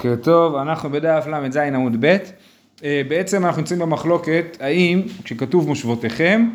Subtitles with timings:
[0.00, 2.16] בוקר טוב, אנחנו בדף ל"ז עמוד ב',
[2.84, 6.48] אה, בעצם אנחנו נמצאים במחלוקת האם כשכתוב מושבותיכם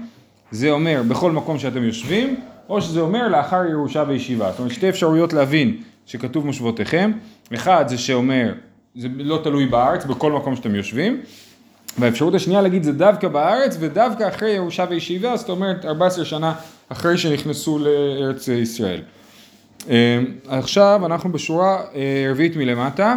[0.51, 2.35] זה אומר בכל מקום שאתם יושבים
[2.69, 7.11] או שזה אומר לאחר ירושה וישיבה, זאת אומרת שתי אפשרויות להבין שכתוב מושבותיכם,
[7.53, 8.53] אחד זה שאומר
[8.95, 11.21] זה לא תלוי בארץ בכל מקום שאתם יושבים.
[11.99, 16.53] והאפשרות השנייה להגיד זה דווקא בארץ ודווקא אחרי ירושה וישיבה, זאת אומרת 14 שנה
[16.89, 19.01] אחרי שנכנסו לארץ ישראל.
[20.47, 21.81] עכשיו אנחנו בשורה
[22.31, 23.15] רביעית מלמטה,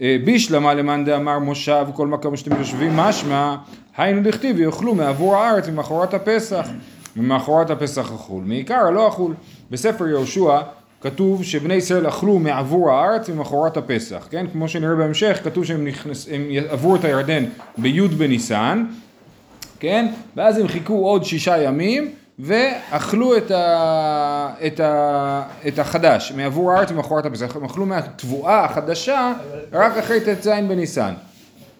[0.00, 3.56] בישלמה למאן דאמר מושב כל מקום שאתם יושבים משמע
[3.96, 6.68] היינו דכתיב ויאכלו מעבור הארץ ממחרת הפסח
[7.16, 9.34] ומאחורת הפסח אכול, מעיקר לא אכול.
[9.70, 10.60] בספר יהושע
[11.00, 14.46] כתוב שבני ישראל אכלו מעבור הארץ ממחרת הפסח, כן?
[14.52, 16.28] כמו שנראה בהמשך כתוב שהם נכנס,
[16.68, 17.44] עברו את הירדן
[17.78, 18.84] בי' בניסן,
[19.80, 20.06] כן?
[20.36, 26.90] ואז הם חיכו עוד שישה ימים ואכלו את, ה, את, ה, את החדש, מעבור הארץ
[26.90, 29.32] ומאחורת הפסח, הם אכלו מהתבואה החדשה
[29.72, 31.14] רק אחרי ט"ז בניסן.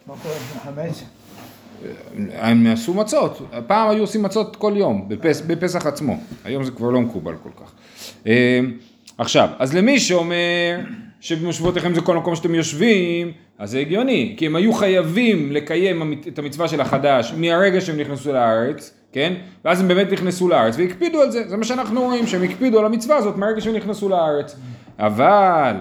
[0.06, 0.34] מה קורה?
[2.34, 6.90] הם עשו מצות, פעם היו עושים מצות כל יום, בפס, בפסח עצמו, היום זה כבר
[6.90, 7.72] לא מקובל כל כך.
[8.26, 8.60] אה,
[9.18, 10.80] עכשיו, אז למי שאומר
[11.20, 16.38] שבמושבותיכם זה כל מקום שאתם יושבים, אז זה הגיוני, כי הם היו חייבים לקיים את
[16.38, 19.34] המצווה של החדש מהרגע שהם נכנסו לארץ, כן?
[19.64, 22.84] ואז הם באמת נכנסו לארץ והקפידו על זה, זה מה שאנחנו רואים, שהם הקפידו על
[22.84, 24.56] המצווה הזאת מהרגע שהם נכנסו לארץ.
[24.98, 25.74] אבל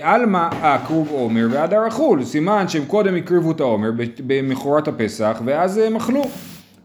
[0.00, 3.90] עלמא אקרוב עומר והדר אכול, סימן שהם קודם הקריבו את העומר
[4.26, 6.22] במכורת הפסח ואז הם אכלו.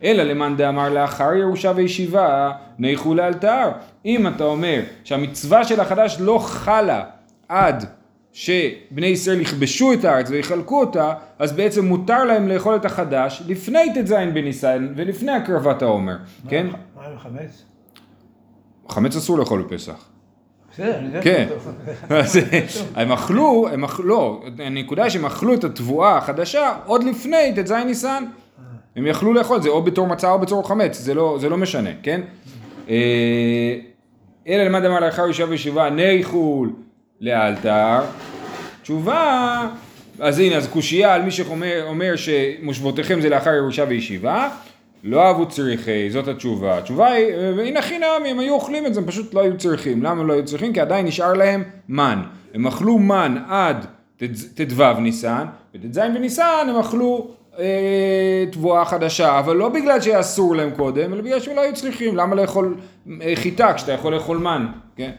[0.03, 3.69] אלא למאן דאמר לאחר ירושה וישיבה ניחו לאלתר.
[4.05, 7.03] אם אתה אומר שהמצווה של החדש לא חלה
[7.49, 7.85] עד
[8.33, 13.93] שבני ישראל יכבשו את הארץ ויחלקו אותה, אז בעצם מותר להם לאכול את החדש לפני
[13.93, 16.15] ט"ז בניסן ולפני הקרבת העומר,
[16.49, 16.67] כן?
[16.95, 17.63] מה עם חמץ?
[18.89, 20.05] חמץ אסור לאכול בפסח.
[21.21, 21.47] כן.
[22.09, 22.39] אז
[22.95, 28.23] הם אכלו, הם אכלו, לא, הנקודה שהם אכלו את התבואה החדשה עוד לפני ט"ז ניסן.
[28.95, 31.57] הם יכלו לאכול את זה או בתור מצה או בתור חמץ, זה לא, זה לא
[31.57, 32.21] משנה, כן?
[32.89, 33.75] אה,
[34.47, 36.73] אלא למד אמר לאחר יושב וישיבה ניחול
[37.21, 37.99] לאלתר.
[38.81, 39.67] תשובה,
[40.19, 44.49] אז הנה, אז קושייה על מי שאומר שמושבותיכם זה לאחר ירושה וישיבה,
[45.03, 46.77] לא אהבו צריכי, זאת התשובה.
[46.77, 47.25] התשובה היא,
[47.57, 50.03] והנה חינם, הם היו אוכלים את זה, הם פשוט לא היו צריכים.
[50.03, 50.73] למה לא היו צריכים?
[50.73, 52.21] כי עדיין נשאר להם מן.
[52.53, 53.85] הם אכלו מן עד
[54.55, 55.45] ט"ו ניסן,
[55.75, 57.27] וט"ז בניסן הם אכלו
[57.59, 62.17] אה, תבואה חדשה, אבל לא בגלל שאסור להם קודם, אלא בגלל שהם לא היו צריכים.
[62.17, 62.75] למה לאכול
[63.21, 64.65] אה, חיטה כשאתה יכול לאכול מן,
[64.95, 65.11] כן?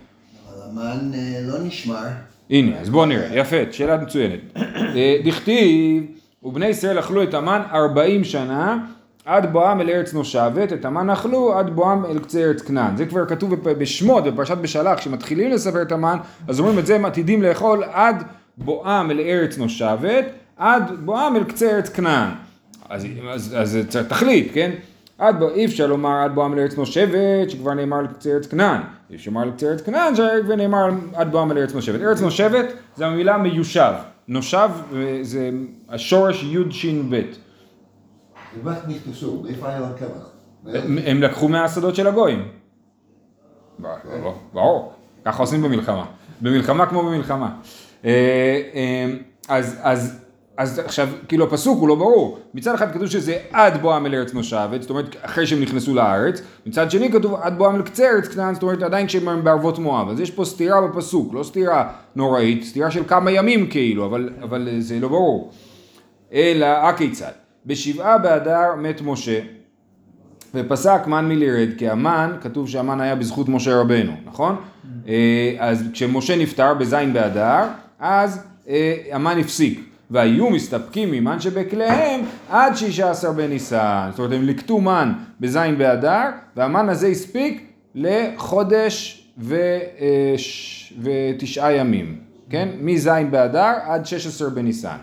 [0.73, 2.07] המן אה, לא נשמר.
[2.51, 4.41] הנה, אז בואו נראה, יפה, שאלה מצוינת.
[4.97, 6.05] אה, דכתיב,
[6.43, 8.79] ובני ישראל אכלו את המן ארבעים שנה,
[9.25, 12.97] עד בואם אל ארץ נושבת, את המן אכלו עד בואם אל קצה ארץ כנען.
[12.97, 16.17] זה כבר כתוב בשמות, בפרשת בשלח, כשמתחילים לספר את המן,
[16.49, 18.23] אז אומרים את זה הם עתידים לאכול עד
[18.57, 20.25] בואם אל ארץ נושבת,
[20.57, 22.31] עד בואם אל קצה ארץ כנען.
[22.89, 24.71] אז, אז, אז צריך תכלית, כן?
[25.19, 28.47] עד בוא, אי אפשר לומר עד בואם אל ארץ נושבת, שכבר נאמר על קצה ארץ
[28.47, 28.81] כנען.
[29.13, 32.01] אי אפשר לומר על קצה ארץ כנען, שכבר נאמר עד בואם אל ארץ נושבת.
[32.01, 33.93] ארץ נושבת זה המילה מיושב.
[34.29, 35.51] נושב אה, זה
[35.89, 37.23] השורש י' ש' ב'.
[38.61, 39.43] ומה נכנסו?
[39.43, 40.31] מאיפה היה להם קמח?
[41.07, 42.49] הם לקחו מהשדות של הגויים.
[43.79, 44.93] ברור, ברור,
[45.25, 46.05] ככה עושים במלחמה.
[46.41, 47.57] במלחמה כמו במלחמה.
[48.05, 49.07] אה, אה,
[49.49, 50.23] אז,
[50.57, 52.39] אז, עכשיו, כאילו הפסוק הוא לא ברור.
[52.55, 56.43] מצד אחד כתוב שזה עד בואם אל ארץ נושבת, זאת אומרת אחרי שהם נכנסו לארץ.
[56.67, 60.09] מצד שני כתוב עד בואם אל קצה ארץ כנען, זאת אומרת עדיין כשהם בערבות מואב.
[60.09, 64.69] אז יש פה סתירה בפסוק, לא סתירה נוראית, סתירה של כמה ימים כאילו, אבל, אבל
[64.79, 65.51] זה לא ברור.
[66.33, 67.33] אלא הכיצד?
[67.67, 69.41] בשבעה באדר מת משה.
[70.55, 74.57] ופסק מן מלירד, כי המן, כתוב שהמן היה בזכות משה רבנו, נכון?
[75.09, 77.65] אה, אז כשמשה נפטר בזין באדר,
[77.99, 79.92] אז אה, המן הפסיק.
[80.13, 84.09] והיו מסתפקים ממן שבכליהם עד שישה עשר בניסן.
[84.11, 86.23] זאת אומרת, הם ליקטו מן בזין באדר,
[86.57, 89.55] והמן הזה הספיק לחודש ו,
[90.01, 90.35] אה,
[91.03, 92.17] ותשעה ימים,
[92.51, 92.69] כן?
[92.81, 94.97] מזין באדר עד שש עשר בניסן.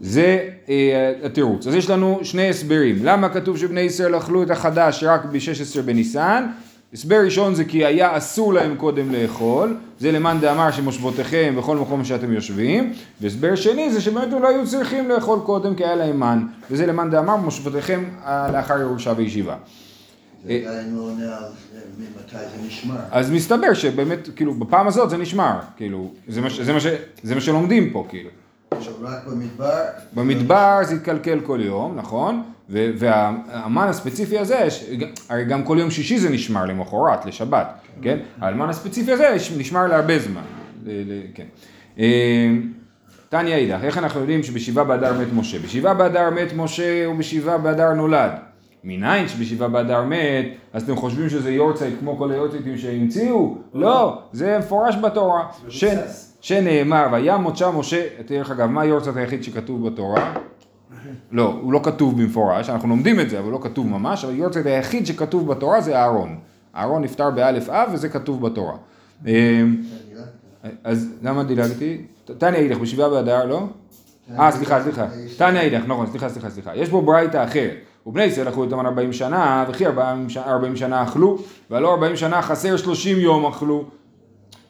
[0.00, 1.66] זה אה, התירוץ.
[1.66, 2.96] אז יש לנו שני הסברים.
[3.02, 6.46] למה כתוב שבני ישראל אכלו את החדש רק ב-16 בניסן?
[6.96, 12.04] הסבר ראשון זה כי היה אסור להם קודם לאכול, זה למאן דאמר שמושבותיכם בכל מקום
[12.04, 16.20] שאתם יושבים, והסבר שני זה שבאמת הם לא היו צריכים לאכול קודם כי היה להם
[16.20, 19.56] מן, וזה למאן דאמר מושבותיכם אה, לאחר ירושה וישיבה.
[20.44, 21.10] עדיין לא
[22.66, 22.96] נשמר.
[23.10, 26.86] אז מסתבר שבאמת, כאילו, בפעם הזאת זה נשמר, כאילו, זה מה, ש- זה מה, ש-
[27.22, 28.30] זה מה שלומדים פה, כאילו.
[28.70, 29.82] עכשיו רק במדבר.
[30.14, 32.42] במדבר זה יתקלקל כל יום, נכון?
[32.68, 34.68] והמן הספציפי הזה,
[35.28, 37.66] הרי גם כל יום שישי זה נשמר למחרת, לשבת,
[38.02, 38.18] כן?
[38.40, 40.42] האלמן הספציפי הזה נשמר להרבה זמן,
[41.34, 41.46] כן.
[41.98, 42.50] אה,
[43.28, 45.58] תניא אידך, איך אנחנו יודעים שבשבעה באדר מת משה?
[45.58, 48.30] בשבעה באדר מת משה ובשבעה באדר נולד.
[48.84, 53.56] מניין שבשבעה באדר מת, אז אתם חושבים שזה יורצייט כמו כל היורצייטים שהמציאו?
[53.74, 55.46] לא, זה מפורש בתורה.
[56.40, 60.34] שנאמר, וימות שם משה, דרך אגב, מה היורצייט היחיד שכתוב בתורה?
[61.32, 64.66] לא, הוא לא כתוב במפורש, אנחנו לומדים את זה, אבל לא כתוב ממש, אבל יורצייט
[64.66, 66.38] היחיד שכתוב בתורה זה אהרון.
[66.76, 68.74] אהרון נפטר באלף אב וזה כתוב בתורה.
[69.26, 69.62] אה,
[70.84, 71.98] אז למה דילגתי?
[72.38, 73.62] תניא אידך בשבעה באדר, לא?
[74.38, 75.06] אה, סליחה, סליחה.
[75.36, 76.76] תניא אידך, נכון, סליחה, סליחה, סליחה.
[76.76, 77.76] יש פה ברייתא אחרת.
[78.06, 81.38] ובני ישראל אכלו איתם 40 שנה, וכי 40 ש- 40 שנה אכלו,
[81.70, 83.84] והלא 40 שנה חסר 30 יום אכלו.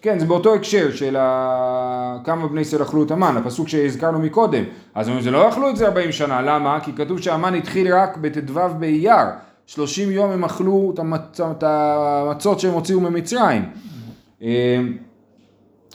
[0.02, 2.18] כן, זה באותו הקשר של ה...
[2.24, 4.64] כמה בני ישראל אכלו את המן, הפסוק שהזכרנו מקודם.
[4.94, 6.78] אז אומרים, זה לא אכלו את זה 40 שנה, למה?
[6.80, 9.26] כי כתוב שהמן התחיל רק בט"ו באייר.
[9.66, 13.62] 30 יום הם אכלו את המצ- את המצות שהם הוציאו ממצרים.
[14.42, 14.80] אה,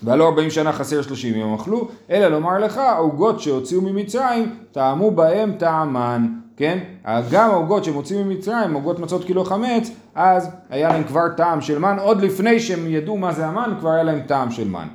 [0.04, 5.52] והלא 40 שנה חסר 30 יום אכלו, אלא לומר לך, העוגות שהוציאו ממצרים, טעמו בהם
[5.58, 6.28] טעמן,
[6.62, 6.80] כן?
[7.32, 11.98] גם העוגות הוציאו ממצרים, עוגות מצות קילו חמץ, אז היה להם כבר טעם של מן,
[12.00, 14.88] עוד לפני שהם ידעו מה זה המן, כבר היה להם טעם של מן.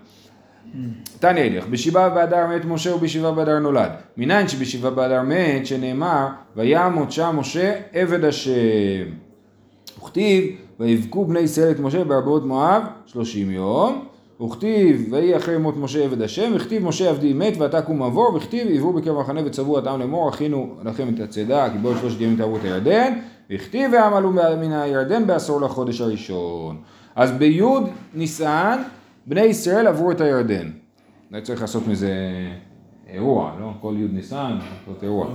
[1.20, 3.90] תניא ילך, בשבעה באדר מת משה ובשבעה באדר נולד.
[4.16, 6.26] מניין שבשבעה באדר מת, שנאמר,
[6.56, 8.52] וימות שם משה עבד השם.
[9.98, 10.44] וכתיב,
[10.80, 14.04] ויבכו בני ישראל את משה בארבעות מואב שלושים יום,
[14.40, 18.68] וכתיב, ויהי אחרי מות משה עבד השם, וכתיב משה עבדי מת ואתה קום עבור, וכתיב
[18.70, 22.36] עברו בקרב המחנה וצבו את העם לאמור, הכינו לכם את הצידה, כי בעוד שלושת ימים
[22.36, 23.12] תעברו את הירדן,
[23.50, 26.76] וכתיב העם עלו מן הירדן בעשור לחודש הראשון.
[27.16, 27.62] אז בי'
[28.14, 28.82] ניסן,
[29.26, 30.70] בני ישראל עברו את הירדן.
[31.30, 32.12] אולי צריך לעשות מזה
[33.08, 33.70] אירוע, לא?
[33.80, 35.26] כל י' ניסן, לעשות אירוע.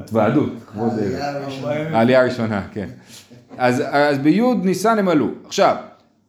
[0.00, 0.92] התוועדות, כבוד...
[1.64, 2.62] העלייה הראשונה.
[2.72, 2.88] כן.
[3.56, 5.28] אז, אז בי' ניסן הם עלו.
[5.46, 5.76] עכשיו,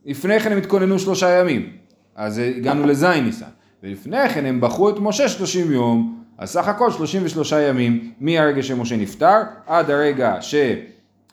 [0.05, 1.69] לפני כן הם התכוננו שלושה ימים,
[2.15, 3.45] אז הגענו לז' ניסן.
[3.83, 8.97] ולפני כן הם בחרו את משה 30 יום, אז סך הכל 33 ימים מהרגע שמשה
[8.97, 10.55] נפטר עד הרגע ש,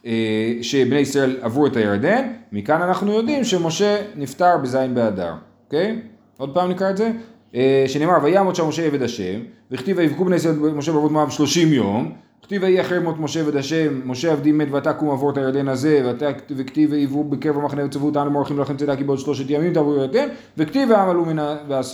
[0.07, 5.35] אה, שבני ישראל עברו את הירדן, מכאן אנחנו יודעים שמשה נפטר בז' באדר,
[5.67, 6.01] אוקיי?
[6.39, 7.11] עוד פעם נקרא את זה.
[7.55, 9.41] אה, שנאמר וימות שם משה עבד השם,
[9.71, 13.57] וכתיב ויבכו בני ישראל משה בעבוד מואב 30 יום, כתיב ויהי אחרי מות משה עבד
[13.57, 16.13] השם, משה עבדי מת ואתה קום עבור את הירדן הזה,
[16.51, 20.29] וכתיב ויבואו בקרב המחנה וצבו אותנו מורחים לכם צדקה כי בעוד שלושת ימים תעברו הירדן,
[20.59, 21.25] וכתיב העם עלו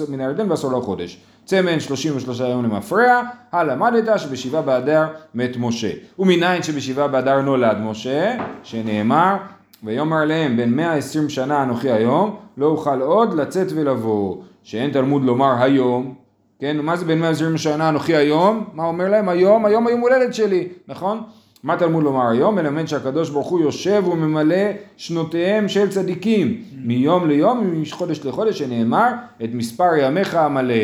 [0.09, 1.19] מן הירדן בעשור לחודש.
[1.45, 3.23] צמן שלושים ושלושה יום למפרע,
[3.53, 5.91] הלמדת שבשבעה באדר מת משה.
[6.19, 9.37] ומניין שבשבעה באדר נולד משה, שנאמר
[9.85, 14.37] ויאמר להם בן מאה עשרים שנה אנוכי היום, לא אוכל עוד לצאת ולבוא.
[14.63, 16.15] שאין תלמוד לומר היום,
[16.63, 18.65] כן, מה זה מאה עשרים שנה אנוכי היום?
[18.73, 19.29] מה אומר להם?
[19.29, 21.23] היום, היום היום הולדת שלי, נכון?
[21.63, 22.55] מה תלמוד לומר היום?
[22.55, 24.57] מלמד שהקדוש ברוך הוא יושב וממלא
[24.97, 29.13] שנותיהם של צדיקים מיום ליום, מחודש לחודש, שנאמר
[29.45, 30.75] את מספר ימיך המלא.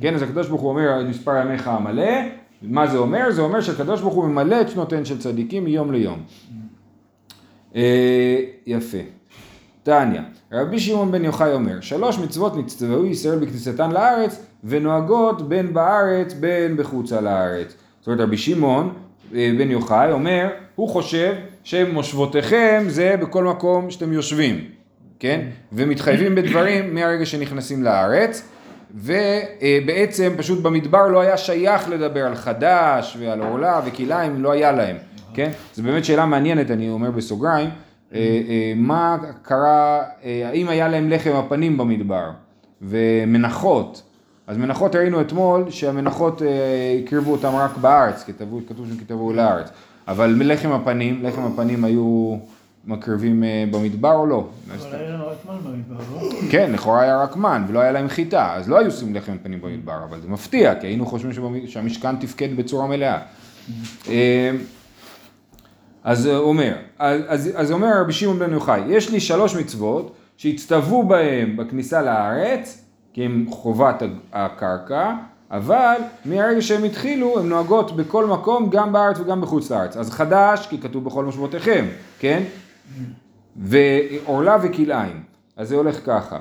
[0.00, 2.12] כן, אז הקדוש ברוך הוא אומר את מספר ימיך המלא,
[2.62, 3.30] מה זה אומר?
[3.30, 6.18] זה אומר שהקדוש ברוך הוא ממלא את שנותיהם של צדיקים מיום ליום.
[7.76, 9.17] אה, יפה.
[9.88, 10.20] תניא,
[10.52, 16.76] רבי שמעון בן יוחאי אומר, שלוש מצוות נצטוו ישראל בכניסתן לארץ, ונוהגות בין בארץ בין
[16.76, 17.74] בחוצה לארץ.
[18.00, 18.94] זאת אומרת, רבי שמעון
[19.34, 24.64] אה, בן יוחאי אומר, הוא חושב שמושבותיכם זה בכל מקום שאתם יושבים,
[25.18, 25.40] כן?
[25.72, 28.48] ומתחייבים בדברים מהרגע שנכנסים לארץ,
[28.94, 34.96] ובעצם פשוט במדבר לא היה שייך לדבר על חדש ועל עורלה וכלאיים, לא היה להם,
[35.34, 35.50] כן?
[35.74, 37.70] זו באמת שאלה מעניינת, אני אומר בסוגריים.
[38.14, 42.30] אה, אה, מה קרה, אה, האם היה להם לחם הפנים במדבר
[42.82, 44.02] ומנחות,
[44.46, 46.42] אז מנחות ראינו אתמול שהמנחות
[47.04, 49.70] הקריבו אותם רק בארץ, כתבו, כתוב שם כתבו לארץ,
[50.08, 52.36] אבל לחם הפנים, לחם הפנים היו
[52.84, 54.46] מקריבים במדבר או לא?
[54.70, 56.30] אבל היה לנו רק מן במדבר, לא?
[56.50, 59.60] כן, לכאורה היה רק מן ולא היה להם חיטה, אז לא היו עושים לחם פנים
[59.60, 61.32] במדבר, אבל זה מפתיע, כי היינו חושבים
[61.66, 63.18] שהמשכן תפקד בצורה מלאה.
[66.08, 69.56] אה, אז הוא אומר, אז, אז, אז אומר רבי שמעון בן יוחאי, יש לי שלוש
[69.56, 75.14] מצוות שהצטוו בהם בכניסה לארץ, כי הם חובת הקרקע,
[75.50, 79.96] אבל מהרגע שהם התחילו, הן נוהגות בכל מקום, גם בארץ וגם בחוץ לארץ.
[79.96, 81.84] אז חדש, כי כתוב בכל מושבותיכם,
[82.18, 82.42] כן?
[83.56, 85.22] ועורלה וכלאיים.
[85.56, 86.38] אז זה הולך ככה.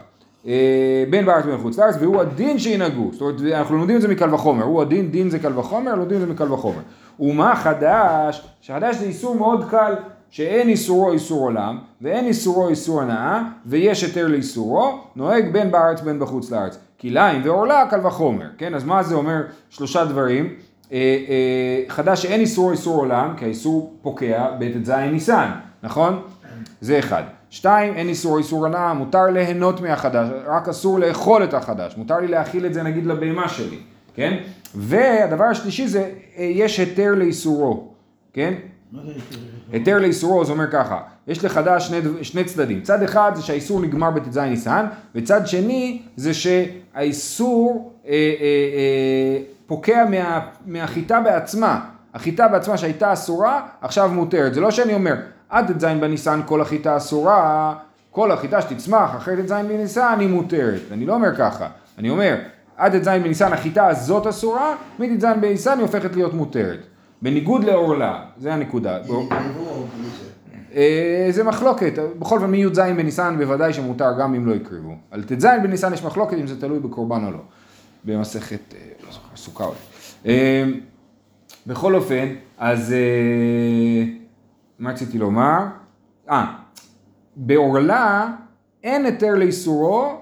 [0.47, 3.09] אה, בין בארץ ובין בחוץ לארץ, והוא הדין שינהגו.
[3.11, 4.63] זאת אומרת, אנחנו לומדים את זה מקל וחומר.
[4.63, 6.81] הוא הדין, דין זה קל וחומר, לומדים את זה מקל וחומר.
[7.19, 8.47] ומה חדש?
[8.61, 9.95] שחדש זה איסור מאוד קל,
[10.29, 16.19] שאין איסורו איסור עולם, ואין איסורו איסור הנאה, ויש היתר לאיסורו, נוהג בין בארץ בין
[16.19, 16.77] בחוץ לארץ.
[17.01, 18.75] כלאיים ועורלה קל וחומר, כן?
[18.75, 19.41] אז מה זה אומר?
[19.69, 20.53] שלושה דברים.
[20.91, 25.49] אה, אה, חדש שאין איסורו איסור עולם, כי האיסור פוקע בט"ז ניסן,
[25.83, 26.19] נכון?
[26.81, 27.23] זה אחד.
[27.49, 32.27] שתיים, אין איסור איסור הנאה, מותר ליהנות מהחדש, רק אסור לאכול את החדש, מותר לי
[32.27, 33.79] להאכיל את זה נגיד לבהמה שלי,
[34.13, 34.37] כן?
[34.75, 37.87] והדבר השלישי זה, אה, יש היתר לאיסורו,
[38.33, 38.53] כן?
[39.71, 39.97] היתר?
[39.99, 44.37] לאיסורו זה אומר ככה, יש לחדש שני, שני צדדים, צד אחד זה שהאיסור נגמר בט"ז
[44.37, 44.85] ניסן,
[45.15, 53.67] וצד שני זה שהאיסור אה, אה, אה, פוקע מה, מהחיטה בעצמה, החיטה בעצמה שהייתה אסורה,
[53.81, 55.15] עכשיו מותרת, זה לא שאני אומר,
[55.49, 57.73] עד ט"ז בניסן כל החיטה אסורה,
[58.11, 62.35] כל החיטה שתצמח אחרי ט"ז בניסן היא מותרת, אני לא אומר ככה, אני אומר,
[62.77, 66.79] עד ט"ז בניסן החיטה הזאת אסורה, מט"ז בניסן היא הופכת להיות מותרת.
[67.21, 69.03] בניגוד לעורלה, זה הנקודה.
[69.03, 69.13] זה?
[70.75, 74.95] אה, זה מחלוקת, בכל אופן מי"ז בניסן בוודאי שמותר גם אם לא יקריבו.
[75.11, 77.39] על ט"ז בניסן יש מחלוקת אם זה תלוי בקורבן או לא.
[78.03, 79.77] במסכת, אה, לא זוכר, סוכה אולי.
[80.25, 80.63] אה,
[81.67, 82.25] בכל אופן,
[82.57, 82.93] אז
[84.79, 85.65] מה רציתי לומר?
[86.29, 86.45] אה,
[87.35, 88.27] בעורלה
[88.83, 90.21] אין היתר לאיסורו,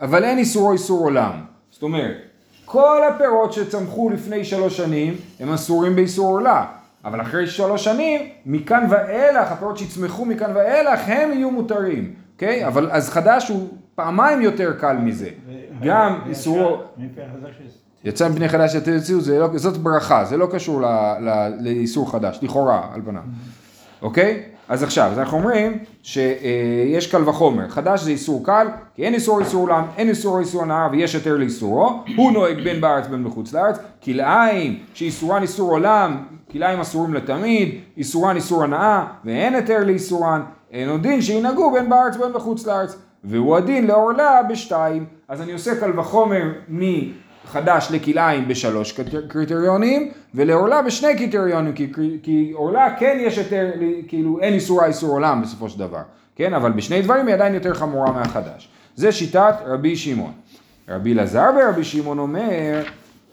[0.00, 1.32] אבל אין איסורו איסור עולם.
[1.70, 2.16] זאת אומרת,
[2.64, 6.66] כל הפירות שצמחו לפני שלוש שנים הם אסורים באיסור עורלה.
[7.04, 12.66] אבל אחרי שלוש שנים, מכאן ואילך, הפירות שיצמחו מכאן ואילך, הם יהיו מותרים, אוקיי?
[12.66, 15.30] אבל אז חדש הוא פעמיים יותר קל מזה.
[15.82, 17.64] גם איסורו, מפי החזק של...
[18.06, 20.84] יצא מפני חדש שתוציאו, זה לא, זאת ברכה, זה לא קשור ל,
[21.20, 23.22] ל, לאיסור חדש, לכאורה, על פניו.
[24.02, 24.42] אוקיי?
[24.68, 29.40] אז עכשיו, אז אנחנו אומרים שיש קל וחומר, חדש זה איסור קל, כי אין איסור
[29.40, 33.52] איסור עולם, אין איסור איסור הנאה ויש היתר לאיסורו, הוא נוהג בין בארץ בין בחוץ
[33.52, 40.88] לארץ, כלאיים שאיסורן איסור עולם, כלאיים אסורים לתמיד, איסורן איסור הנאה ואין היתר לאיסורן, אין
[40.88, 45.80] עוד דין שינהגו בין בארץ בין בחוץ לארץ, והוא הדין לעורלה בשתיים, אז אני עושה
[45.80, 46.52] קל וחומר
[47.46, 53.70] מחדש לכלאיים בשלוש קריטר- קריטריונים, ולעורלה בשני קריטריונים, כי, כי עורלה כן יש יותר,
[54.08, 56.02] כאילו אין איסורה איסור עולם בסופו של דבר,
[56.36, 56.54] כן?
[56.54, 58.68] אבל בשני דברים היא עדיין יותר חמורה מהחדש.
[58.96, 60.32] זה שיטת רבי שמעון.
[60.88, 62.82] רבי אלעזר ורבי שמעון אומר,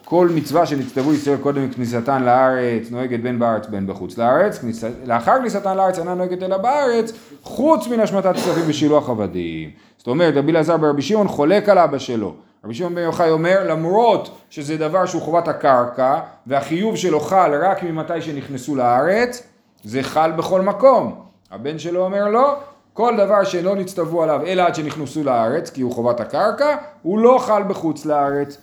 [0.04, 5.38] כל מצווה שנצטוו ישראל קודם כניסתן לארץ נוהגת בין בארץ בין בחוץ לארץ, כניסה, לאחר
[5.38, 9.70] כניסתן לארץ אינה נוהגת אלא בארץ, חוץ מן השמטת כספים ושילוח עבדים.
[9.98, 12.34] זאת אומרת, רבי אלעזר ברבי שמעון חולק על אבא שלו.
[12.64, 17.82] רבי שמעון בן יוחאי אומר, למרות שזה דבר שהוא חובת הקרקע, והחיוב שלו חל רק
[17.82, 19.42] ממתי שנכנסו לארץ,
[19.82, 21.24] זה חל בכל מקום.
[21.50, 22.56] הבן שלו אומר לא,
[22.92, 27.38] כל דבר שלא נצטוו עליו אלא עד שנכנסו לארץ, כי הוא חובת הקרקע, הוא לא
[27.38, 28.58] חל בחוץ לארץ.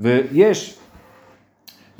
[0.00, 0.78] ויש,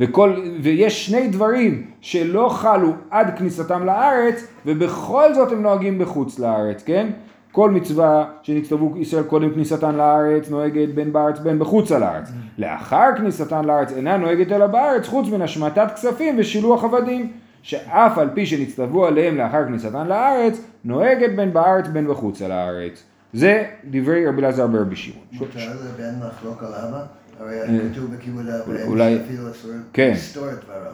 [0.00, 6.82] וכל, ויש שני דברים שלא חלו עד כניסתם לארץ, ובכל זאת הם נוהגים בחוץ לארץ,
[6.82, 7.06] כן?
[7.54, 12.28] כל מצווה שנצטוו ישראל קודם כניסתן לארץ נוהגת בין בארץ בין בחוץ לארץ.
[12.58, 17.32] לאחר כניסתן לארץ אינה נוהגת אלא בארץ חוץ מן השמטת כספים ושילוח עבדים.
[17.62, 23.02] שאף על פי שנצטוו עליהם לאחר כניסתן לארץ, נוהגת בין בארץ בין בחוץ לארץ.
[23.32, 25.24] זה דברי רבי אלעזר ברבי שמעון.
[25.32, 27.04] מותר לבן לחלוק על אבא?
[27.40, 30.10] הרי אה, כתוב בכיבוד אב, אולי- אפילו אסור כן.
[30.14, 30.92] לסתור את דבריו.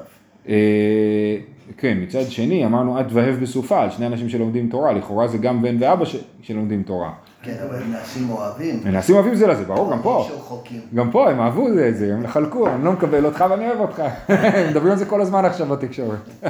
[0.49, 1.37] אה,
[1.79, 5.63] כן, מצד שני אמרנו את והב בסופה על שני אנשים שלומדים תורה, לכאורה זה גם
[5.63, 7.13] בן ואבא ש- שלומדים תורה.
[7.43, 8.81] כן, אבל הם נעשים אוהבים.
[8.85, 10.29] מנסים אוהבים זה לזה, ברור, גם פה.
[10.95, 13.81] גם פה הם אהבו זה את זה, הם חלקו, אני לא מקבל אותך ואני אוהב
[13.81, 14.03] אותך.
[14.29, 16.19] הם מדברים על זה כל הזמן עכשיו בתקשורת.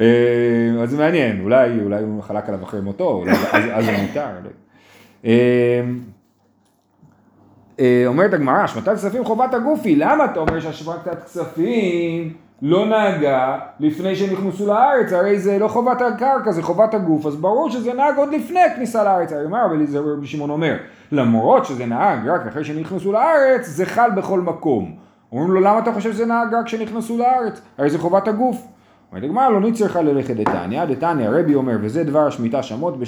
[0.00, 0.06] אה,
[0.82, 4.26] אז זה מעניין, אולי, אולי הוא חלק עליו אחרי מותו, אז, אז זה מותר.
[4.32, 4.50] לא יודע.
[5.24, 5.82] אה, אה,
[8.06, 14.66] אומרת הגמרא, השמטת כספים חובת הגופי, למה אתה אומר שהשמטת כספים לא נהגה לפני שנכנסו
[14.66, 18.60] לארץ, הרי זה לא חובת הקרקע, זה חובת הגוף, אז ברור שזה נהג עוד לפני
[18.60, 20.76] הכניסה לארץ, הרי מה רבי שמעון אומר,
[21.12, 24.94] למרות שזה נהג רק אחרי שנכנסו לארץ, זה חל בכל מקום.
[25.32, 27.60] אומרים לו, למה אתה חושב שזה נהג רק כשנכנסו לארץ?
[27.78, 28.66] הרי זה חובת הגוף.
[29.12, 32.98] אומרת הגמרא לא נצטרכה ללכת דתניא, דתניא רבי אומר וזה דבר השמיטה שמות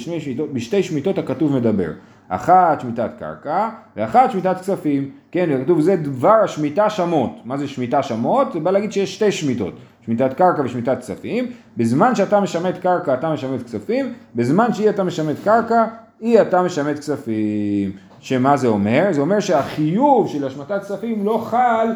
[0.53, 1.89] בשתי שמיטות הכתוב מדבר.
[2.29, 7.31] אחת שמיטת קרקע ואחת שמיטת כספים, כן, וכתוב זה דבר השמיטה שמות.
[7.45, 8.53] מה זה שמיטה שמות?
[8.53, 9.73] זה בא להגיד שיש שתי שמיטות,
[10.05, 11.51] שמיטת קרקע ושמיטת כספים.
[11.77, 15.85] בזמן שאתה משמט קרקע אתה משמט כספים, בזמן שהיא אתה משמט קרקע,
[16.19, 17.91] היא אתה משמט כספים.
[18.19, 19.07] שמה זה אומר?
[19.11, 21.87] זה אומר שהחיוב של השמטת כספים לא חל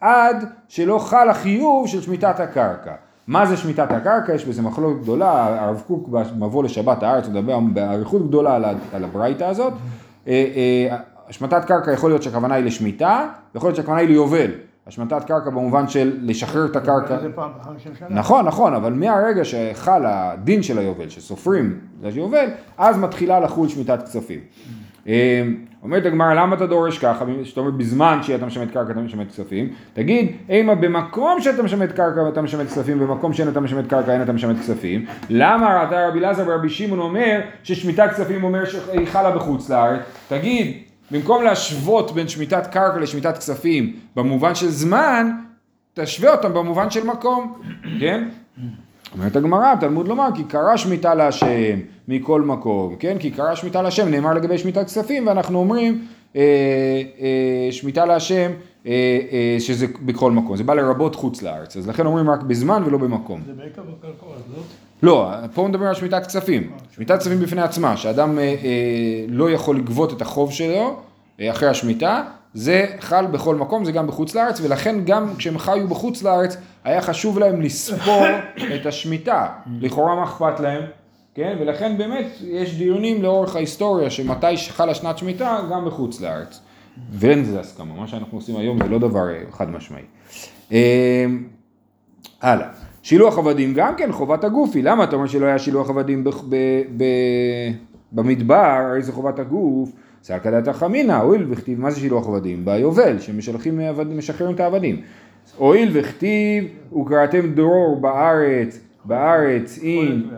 [0.00, 2.92] עד שלא חל החיוב של שמיטת הקרקע.
[3.28, 4.34] מה זה שמיטת הקרקע?
[4.34, 9.44] יש בזה מחלוקת גדולה, הרב קוק במבוא לשבת הארץ מדבר באריכות גדולה על על הברייתא
[9.44, 9.72] הזאת.
[10.28, 10.96] אה, אה,
[11.28, 14.50] השמטת קרקע יכול להיות שהכוונה היא לשמיטה, ויכול להיות שהכוונה היא ליובל.
[14.86, 17.18] השמטת קרקע במובן של לשחרר את הקרקע.
[18.10, 22.46] נכון, נכון, אבל מהרגע שחל הדין של היובל, שסופרים ליובל,
[22.78, 24.40] אז מתחילה לחול שמיטת כספים.
[25.08, 25.42] אה,
[25.82, 27.24] אומרת הגמרא, למה אתה דורש ככה?
[27.44, 32.22] זאת אומרת, בזמן שאתה משמט קרקע אתה משמט כספים, תגיד, אימה במקום שאתה משמט קרקע
[32.22, 36.18] ואתה משמט כספים, במקום שאין אתה משמט קרקע אין אתה משמט כספים, למה אתה רבי
[36.18, 40.00] אלעזר ורבי שמעון אומר ששמיטת כספים אומר שהיא חלה בחוץ לארץ?
[40.28, 40.76] תגיד,
[41.10, 45.30] במקום להשוות בין שמיטת קרקע לשמיטת כספים במובן של זמן,
[45.94, 47.62] תשווה אותם במובן של מקום,
[48.00, 48.28] כן?
[49.14, 53.16] אומרת הגמרא, תלמוד לומר, כי קרא שמיטה להשם מכל מקום, כן?
[53.18, 56.42] כי קרא שמיטה להשם נאמר לגבי שמיטת כספים, ואנחנו אומרים אה,
[57.20, 58.50] אה, שמיטה להשם
[58.86, 58.92] אה,
[59.32, 62.98] אה, שזה בכל מקום, זה בא לרבות חוץ לארץ, אז לכן אומרים רק בזמן ולא
[62.98, 63.40] במקום.
[63.46, 64.62] זה בעיקר בקרקעות, לא?
[65.02, 68.54] לא, פה מדברים על שמיטת כספים, שמיטת כספים בפני עצמה, שאדם אה, אה,
[69.28, 70.96] לא יכול לגבות את החוב שלו
[71.40, 72.22] אה, אחרי השמיטה,
[72.54, 77.02] זה חל בכל מקום, זה גם בחוץ לארץ, ולכן גם כשהם חיו בחוץ לארץ, היה
[77.02, 78.26] חשוב להם לספור
[78.74, 79.46] את השמיטה.
[79.80, 80.82] לכאורה מה אכפת להם?
[81.34, 86.60] כן, ולכן באמת יש דיונים לאורך ההיסטוריה שמתי חלה שנת שמיטה גם בחוץ לארץ.
[87.12, 90.02] ואין לזה הסכמה, מה שאנחנו עושים היום זה לא דבר אה, חד משמעי.
[90.72, 91.26] אה,
[92.42, 92.68] הלאה.
[93.02, 96.24] שילוח עבדים גם כן חובת הגופי, למה אתה אומר שלא היה שילוח עבדים
[98.12, 99.90] במדבר, הרי זה חובת הגוף,
[100.28, 102.64] סלקא דתא חמינא, הואיל וכתיב, מה זה שילוח עבדים?
[102.64, 103.80] ביובל, שמשלחים
[104.16, 105.00] משחררים את העבדים.
[105.56, 106.64] הואיל וכתיב,
[107.00, 110.30] וקראתם דרור בארץ, בארץ אין,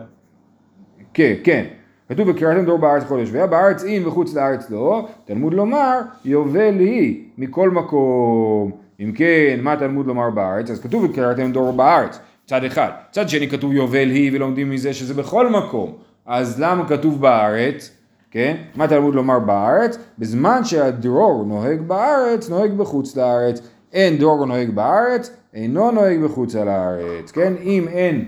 [1.13, 1.65] כן, כן.
[2.09, 7.23] כתוב וקראתם דור בארץ כל יושביה, בארץ אין וחוץ לארץ לא, תלמוד לומר יובל היא
[7.37, 8.71] מכל מקום.
[8.99, 10.69] אם כן, מה תלמוד לומר בארץ?
[10.69, 12.89] אז כתוב וקראתם דור בארץ, צד אחד.
[13.11, 15.93] צד שני כתוב יובל היא ולומדים מזה שזה בכל מקום.
[16.25, 18.00] אז למה כתוב בארץ?
[18.31, 18.57] כן?
[18.75, 19.97] מה תלמוד לומר בארץ?
[20.19, 23.61] בזמן שהדרור נוהג בארץ, נוהג בחוץ לארץ.
[23.93, 27.31] אין דרור נוהג בארץ, אינו נוהג בחוץ לארץ.
[27.31, 27.53] כן?
[27.63, 28.25] אם אין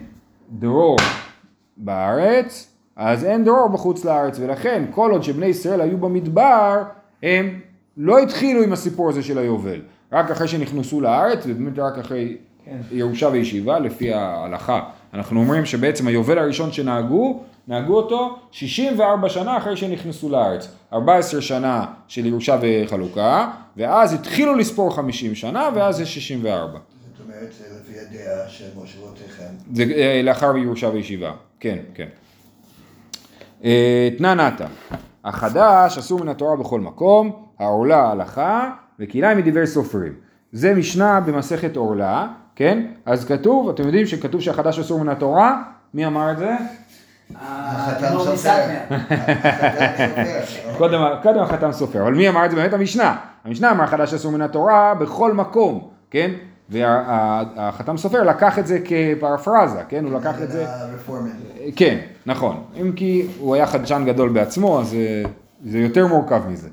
[0.51, 0.97] דרור
[1.77, 6.83] בארץ, אז אין דרור בחוץ לארץ, ולכן כל עוד שבני ישראל היו במדבר,
[7.23, 7.59] הם
[7.97, 9.81] לא התחילו עם הסיפור הזה של היובל.
[10.11, 12.77] רק אחרי שנכנסו לארץ, ובאמת רק אחרי כן.
[12.91, 14.81] ירושה וישיבה, לפי ההלכה.
[15.13, 20.67] אנחנו אומרים שבעצם היובל הראשון שנהגו, נהגו אותו 64 שנה אחרי שנכנסו לארץ.
[20.93, 26.79] 14 שנה של ירושה וחלוקה, ואז התחילו לספור 50 שנה, ואז זה 64.
[27.17, 29.53] זאת אומרת, זה לפי הדעה של מושבותיכם.
[29.73, 32.07] זה אה, לאחר ירושה וישיבה, כן, כן.
[33.63, 34.65] אה, תנא נתא,
[35.23, 40.13] החדש אסור מן התורה בכל מקום, העורלה הלכה וכלאיים מדברי סופרים.
[40.51, 42.85] זה משנה במסכת עורלה, כן?
[43.05, 45.63] אז כתוב, אתם יודעים שכתוב שהחדש אסור מן התורה?
[45.93, 46.51] מי אמר את זה?
[47.35, 48.61] החתן האדמו"ר סופר.
[51.23, 52.73] קודם, החתם סופר, אבל מי אמר את זה באמת?
[52.73, 53.15] המשנה.
[53.45, 56.31] המשנה אמר חדש אסור מן התורה בכל מקום, כן?
[56.69, 60.05] והחתם סופר לקח את זה כפרפרזה, כן?
[60.05, 60.65] הוא לקח את זה...
[61.75, 62.63] כן, נכון.
[62.81, 65.23] אם כי הוא היה חדשן גדול בעצמו, אז אה,
[65.65, 66.69] זה יותר מורכב מזה.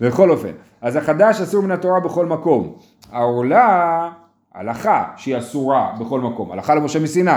[0.00, 2.72] בכל אופן, אז החדש אסור מן התורה בכל מקום.
[3.12, 4.10] העורלה,
[4.54, 7.30] הלכה שהיא אסורה בכל מקום, הלכה למשה מסיני.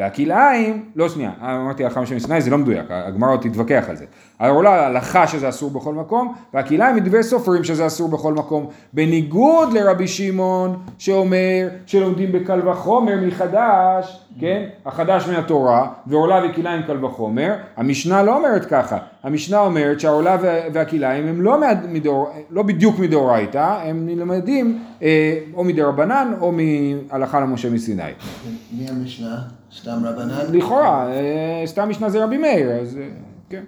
[0.00, 4.04] והכלאיים, לא שנייה, אמרתי הלכה למשה מסיני, זה לא מדויק, הגמרא עוד תתווכח על זה.
[4.38, 8.66] העורלה, הלכה שזה אסור בכל מקום, והכלאיים מדברי סופרים שזה אסור בכל מקום.
[8.92, 14.62] בניגוד לרבי שמעון, שאומר שלומדים בקל וחומר מחדש, כן?
[14.86, 17.54] החדש מהתורה, ועורלה וכלאיים קל וחומר.
[17.76, 23.78] המשנה לא אומרת ככה, המשנה אומרת שהעורלה וה- והכלאיים הם לא, מדור, לא בדיוק מדאורייתא,
[23.84, 28.02] הם נלמדים אה, או מדרבנן או מהלכה למשה מסיני.
[28.72, 29.38] מי המשנה?
[29.76, 30.56] סתם רבנן?
[30.58, 33.08] לכאורה, אה, סתם משנה זה רבי מאיר, אז אה,
[33.50, 33.62] כן.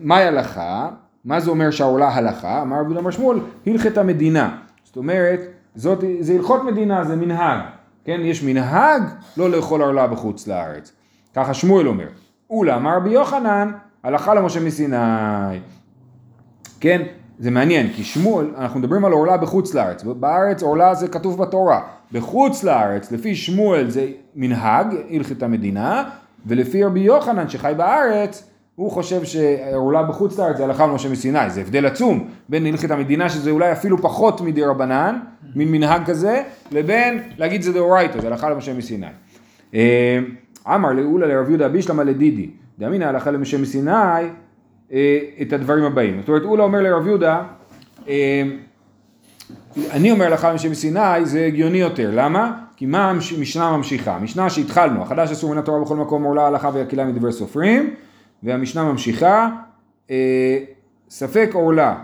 [0.00, 0.88] מהי הלכה?
[1.24, 2.62] מה זה אומר שהעולה הלכה?
[2.62, 4.56] אמר רבי אמר שמואל, הלכת המדינה.
[4.84, 5.40] זאת אומרת,
[5.74, 7.60] זאת, זה הלכות מדינה, זה מנהג.
[8.04, 9.02] כן, יש מנהג
[9.36, 10.92] לא לאכול עורלה בחוץ לארץ.
[11.34, 12.06] ככה שמואל אומר.
[12.50, 13.70] אולה, אמר רבי יוחנן,
[14.02, 14.96] הלכה למשה מסיני.
[16.80, 17.02] כן,
[17.38, 21.80] זה מעניין, כי שמואל, אנחנו מדברים על עורלה בחוץ לארץ, בארץ עורלה זה כתוב בתורה,
[22.12, 26.04] בחוץ לארץ, לפי שמואל זה מנהג, הלכת המדינה,
[26.46, 31.60] ולפי רבי יוחנן שחי בארץ, הוא חושב שעורלה בחוץ לארץ זה הלכה למשה מסיני, זה
[31.60, 35.18] הבדל עצום בין הלכת המדינה שזה אולי אפילו פחות מדי רבנן,
[35.54, 39.06] מין מנהג כזה, לבין להגיד זה דאורייתא, זה הלכה למשה מסיני.
[39.74, 40.18] אה,
[40.66, 43.90] אמר לאולה לרב יהודה בישלמה לדידי, דאמינא הלכה למשה מסיני,
[44.92, 46.20] אה, את הדברים הבאים.
[46.20, 47.42] זאת אומרת, אולה אומר לרב יהודה,
[48.08, 48.42] אה,
[49.90, 52.58] אני אומר לך למשה מסיני זה הגיוני יותר, למה?
[52.76, 54.16] כי מה המשנה ממשיכה?
[54.16, 57.94] המשנה שהתחלנו, החדש אסור מן התורה בכל מקום עולה הלכה והקהילה מדברי סופרים,
[58.42, 59.50] והמשנה ממשיכה,
[60.10, 60.58] אה,
[61.10, 62.02] ספק עורלה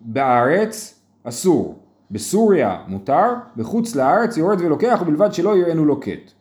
[0.00, 1.78] בארץ אסור,
[2.10, 6.32] בסוריה מותר, בחוץ לארץ יורד ולוקח ובלבד שלא יראינו לוקט.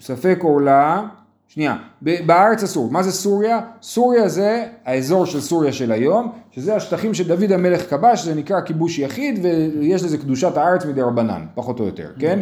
[0.00, 1.06] ספק עורלה
[1.48, 3.60] שנייה, בארץ אסור, מה זה סוריה?
[3.82, 8.98] סוריה זה האזור של סוריה של היום, שזה השטחים שדוד המלך כבש, זה נקרא כיבוש
[8.98, 12.40] יחיד, ויש לזה קדושת הארץ מדי רבנן, פחות או יותר, כן?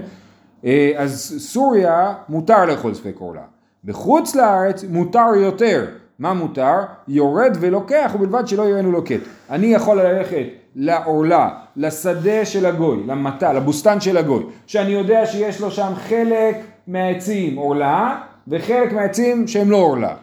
[0.65, 3.43] אה, אז סוריה מותר לאכול ספק עורלה.
[3.85, 5.87] בחוץ לארץ מותר יותר.
[6.19, 6.75] מה מותר?
[7.09, 9.21] יורד ולוקח ובלבד שלא יראנו לוקט.
[9.51, 15.71] אני יכול ללכת לעורלה, לשדה של הגוי, למטע, לבוסתן של הגוי, שאני יודע שיש לו
[15.71, 20.14] שם חלק מהעצים עורלה וחלק מהעצים שהם לא עורלה.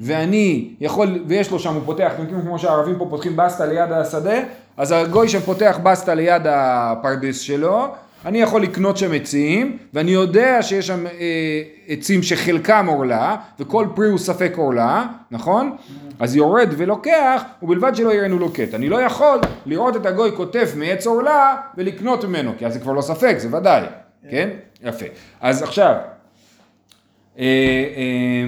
[0.00, 3.92] ואני יכול, ויש לו שם, הוא פותח, אתם מכירים כמו שהערבים פה פותחים בסטה ליד
[3.92, 4.40] השדה,
[4.76, 7.86] אז הגוי שפותח בסטה ליד הפרדס שלו,
[8.24, 14.08] אני יכול לקנות שם עצים, ואני יודע שיש שם אה, עצים שחלקם עורלה, וכל פרי
[14.08, 15.76] הוא ספק עורלה, נכון?
[16.20, 18.74] אז יורד ולוקח, ובלבד שלא יראינו לוקט.
[18.74, 22.92] אני לא יכול לראות את הגוי קוטף מעץ עורלה ולקנות ממנו, כי אז זה כבר
[22.92, 23.82] לא ספק, זה ודאי,
[24.30, 24.48] כן?
[24.84, 25.06] יפה.
[25.40, 25.94] אז עכשיו,
[27.38, 27.44] אה,
[27.96, 28.44] אה,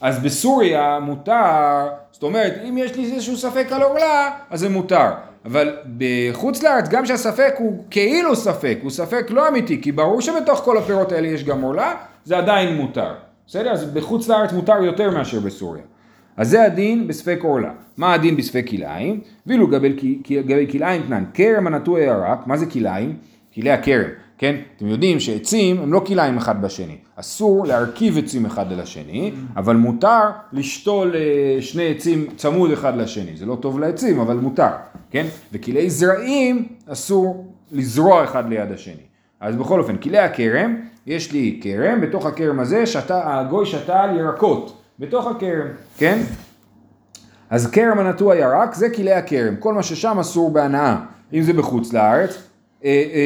[0.00, 5.10] אז בסוריה מותר, זאת אומרת, אם יש לי איזשהו ספק על עורלה, אז זה מותר.
[5.44, 10.58] אבל בחוץ לארץ, גם שהספק הוא כאילו ספק, הוא ספק לא אמיתי, כי ברור שבתוך
[10.58, 11.94] כל הפירות האלה יש גם עורלה,
[12.24, 13.14] זה עדיין מותר.
[13.46, 13.70] בסדר?
[13.70, 15.82] אז בחוץ לארץ מותר יותר מאשר בסוריה.
[16.36, 17.70] אז זה הדין בספק עורלה.
[17.96, 19.20] מה הדין בספק כלאיים?
[19.46, 19.70] ואילו
[20.26, 23.16] לגבי כלאיים תנן, כרם הנטוע ירק, מה זה כלאיים?
[23.54, 24.56] כלי הכרם, כן?
[24.76, 26.96] אתם יודעים שעצים הם לא כלאיים אחד בשני.
[27.16, 33.36] אסור להרכיב עצים אחד על השני, אבל מותר לשתול אה, שני עצים צמוד אחד לשני.
[33.36, 34.70] זה לא טוב לעצים, אבל מותר,
[35.10, 35.26] כן?
[35.52, 39.02] וכלי זרעים אסור לזרוע אחד ליד השני.
[39.40, 44.18] אז בכל אופן, כלי הכרם, יש לי כרם, בתוך הכרם הזה שתה, הגוי שתה על
[44.18, 46.22] ירקות, בתוך הכרם, כן?
[47.50, 50.96] אז כרם הנטוע ירק זה כלי הכרם, כל מה ששם אסור בהנאה,
[51.32, 52.42] אם זה בחוץ לארץ,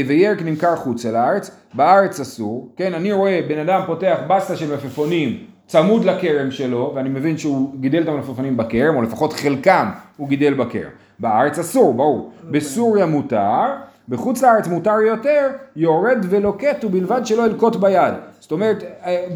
[0.06, 5.38] וירק נמכר חוצה לארץ, בארץ אסור, כן, אני רואה בן אדם פותח בסטה של מלפפונים
[5.66, 10.54] צמוד לכרם שלו, ואני מבין שהוא גידל את המלפפונים בכרם, או לפחות חלקם הוא גידל
[10.54, 10.90] בכרם.
[11.18, 12.32] בארץ אסור, ברור.
[12.50, 13.64] בסוריה מותר,
[14.08, 18.14] בחוץ לארץ מותר יותר, יורד ולוקט ובלבד שלא ילקוט ביד.
[18.40, 19.26] זאת אומרת, אה,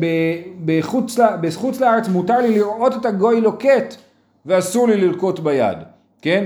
[0.65, 3.95] בחוץ, בחוץ לארץ מותר לי לראות את הגוי לוקט,
[4.47, 5.79] ואסור לי ללקוט ביד,
[6.23, 6.45] כן?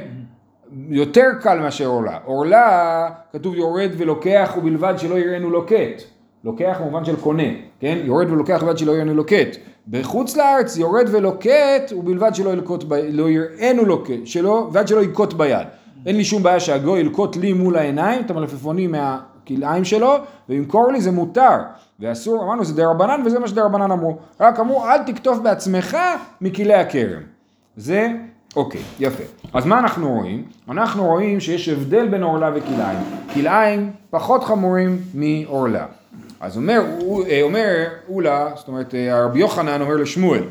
[0.88, 2.18] יותר קל מאשר עורלה.
[2.24, 6.02] עורלה, כתוב יורד ולוקח ובלבד שלא יראינו לוקט.
[6.44, 7.42] לוקח במובן של קונה,
[7.80, 7.98] כן?
[8.04, 9.56] יורד ולוקח ובלבד שלא יראינו לוקט.
[9.88, 12.94] בחוץ לארץ יורד ולוקט ובלבד שלא ילקוט, ב...
[12.94, 15.66] לא יראינו לוקט, שלא, ועד שלא ילקוט ביד.
[16.06, 20.14] אין לי שום בעיה שהגוי ילקוט לי מול העיניים את המלפפונים מהכלאיים שלו
[20.48, 21.58] וימכור לי זה מותר.
[22.00, 24.16] ואסור, אמרנו זה דה רבנן וזה מה שדה רבנן אמרו.
[24.40, 25.96] רק אמרו אל תקטוף בעצמך
[26.40, 27.22] מכלי הכרם.
[27.76, 28.08] זה
[28.56, 29.22] אוקיי, יפה.
[29.52, 30.44] אז מה אנחנו רואים?
[30.70, 32.98] אנחנו רואים שיש הבדל בין עורלה וכלאיים.
[33.34, 35.86] כלאיים פחות חמורים מעורלה.
[36.40, 36.82] אז אומר,
[37.30, 40.42] אה, אומר אולה, זאת אומרת אה, הרבי יוחנן אומר לשמואל,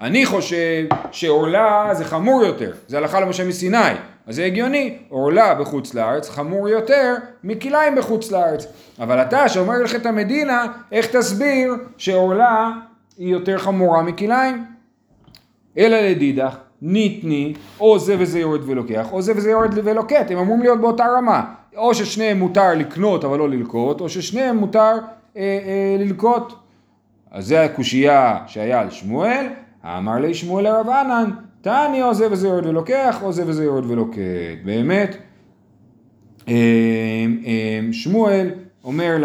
[0.00, 3.78] אני חושב שעורלה זה חמור יותר, זה הלכה למשה מסיני,
[4.26, 8.66] אז זה הגיוני, עורלה בחוץ לארץ חמור יותר מכלאיים בחוץ לארץ.
[9.00, 12.70] אבל אתה שאומר לך את המדינה, איך תסביר שעורלה
[13.18, 14.64] היא יותר חמורה מכלאיים?
[15.78, 20.62] אלא לדידך, ניתני, או זה וזה יורד ולוקח, או זה וזה יורד ולוקט, הם אמורים
[20.62, 21.44] להיות באותה רמה.
[21.76, 24.92] או ששניהם מותר לקנות אבל לא ללקוט, או ששניהם מותר
[25.36, 26.52] אה, אה, ללקוט.
[27.30, 29.46] אז זה הקושייה שהיה על שמואל,
[29.84, 33.84] אמר לי שמואל לרב ענן, תעני או זה וזה יורד ולוקח, או זה וזה יורד
[33.90, 34.18] ולוקט.
[34.64, 35.16] באמת,
[36.48, 36.54] אה,
[37.46, 38.50] אה, שמואל
[38.84, 39.16] אומר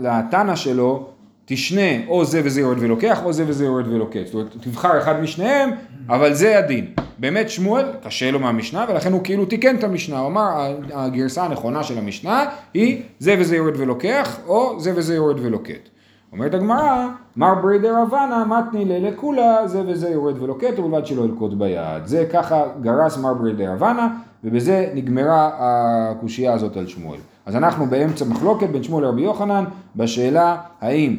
[0.00, 1.08] לתנא שלו,
[1.44, 4.20] תשנה או זה וזה יורד ולוקח, או זה וזה יורד ולוקח.
[4.24, 5.70] זאת אומרת, תבחר אחד משניהם,
[6.08, 6.86] אבל זה הדין.
[7.18, 10.18] באמת שמואל, קשה לו מהמשנה, ולכן הוא כאילו תיקן את המשנה.
[10.18, 15.36] הוא אמר, הגרסה הנכונה של המשנה היא זה וזה יורד ולוקח, או זה וזה יורד
[15.40, 15.88] ולוקט.
[16.32, 22.06] אומרת הגמרא, מר ברי דרבנה מתני ללקולה, זה וזה יורד ולוקט, ובלבד שלא ילקוט ביד.
[22.06, 24.08] זה ככה גרס מר ברי דרבנה,
[24.44, 27.18] ובזה נגמרה הקושייה הזאת על שמואל.
[27.46, 29.64] אז אנחנו באמצע מחלוקת בין שמואל לרבי יוחנן,
[29.96, 31.16] בשאלה האם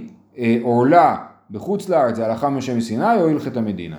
[0.62, 1.16] עורלה
[1.52, 3.98] בחוץ לארץ זה הלכה משה מסיני או הלכת המדינה.